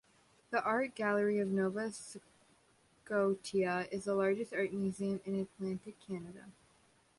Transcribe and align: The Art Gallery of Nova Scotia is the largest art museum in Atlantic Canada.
The 0.49 0.63
Art 0.63 0.95
Gallery 0.95 1.37
of 1.37 1.49
Nova 1.49 1.91
Scotia 1.91 3.87
is 3.91 4.05
the 4.05 4.15
largest 4.15 4.51
art 4.51 4.73
museum 4.73 5.21
in 5.25 5.35
Atlantic 5.35 5.95
Canada. 6.07 6.45